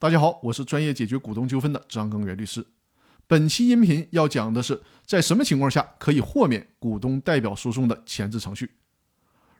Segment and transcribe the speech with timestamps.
[0.00, 2.64] 大家好，我是专业解决股东纠纷的张根源律师。
[3.26, 8.70] 本期音频要讲的是，在什么情况下可以豁免股东代表诉讼的前置程序。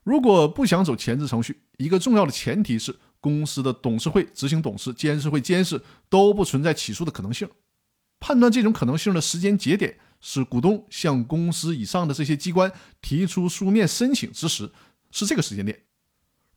[0.04, 7.48] 如果不想走前置程序，一个重要的前提是公司的董事会、执行董事、监事会、监事都不存在起诉的可能性。
[8.20, 12.70] 判断这种可能性的时间节点是股东向公司以上的这些机关
[13.02, 14.70] 提出书面申请之时，
[15.10, 15.80] 是这个时间点。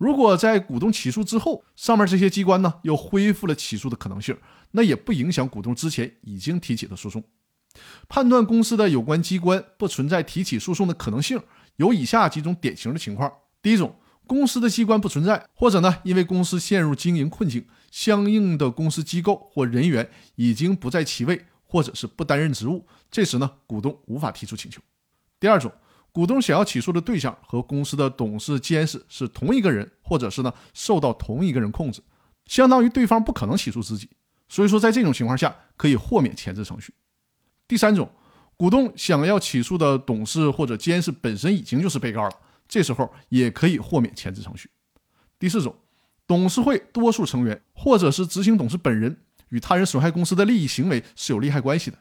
[0.01, 4.35] 如果在股东起诉之后，上面这些机关呢又恢复了起诉的可能性，
[4.71, 7.23] 那也不影响股东之前已经提起的诉讼。
[8.09, 11.39] 判断公司的有关机关不存在提起诉讼的可能性，
[11.75, 13.31] 有以下几种典型的情况：
[13.61, 13.95] 第一种，
[14.25, 24.81] 公司的机关不存在，或者呢因为公司陷入经营困境，相应的公司机构或人员已经不在其位，或者是不担任职务，这时呢股东无法提出请求。
[25.39, 25.71] 第二种。
[26.13, 32.01] 股东想要起诉的对象和公司的董事、监事是同一个人，或者是呢受到同一个人控制，
[32.47, 34.09] 相当于对方不可能起诉自己，
[34.49, 36.93] 所以说在这种情况下可以豁免前置程序。
[37.65, 38.11] 第三种，
[38.57, 42.35] 股东想要起诉的董事或者监事本身已经就是被告了，
[42.67, 44.69] 这时候也可以豁免前置程序。
[45.39, 45.73] 第四种，
[46.27, 49.15] 董事会多数成员或者是执行董事本人
[49.47, 51.97] 与他人损害公司的利益行为是有利害关系的。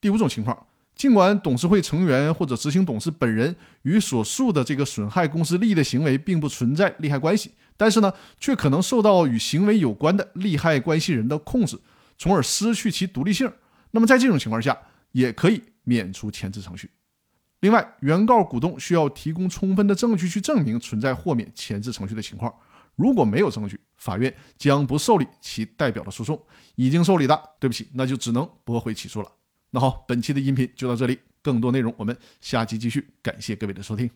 [0.00, 0.68] 第五种情况。
[0.94, 11.78] 尽管董事会成员或者执行董事本人与所述的这个损害公司利益的行为并不存在利害关系，但是呢，却可能受到与行为有关的利害关系人的控制，
[12.18, 13.50] 从而失去其独立性。
[13.92, 14.76] 那么在这种情况下，
[15.12, 16.90] 也可以免除前置程序。
[17.60, 22.52] 另外，原告股东需要提供充分的证据去证明存在豁免前置程序的情况。
[22.96, 26.38] 如果没有证据，法院将不受理其代表的诉讼。
[26.74, 29.28] 已经受理的，对不起，那就只能驳回起诉了。
[29.70, 33.08] 那好，本期的音频就到这里，更多内容我们下期继续。
[33.22, 34.10] 感谢各位的收听。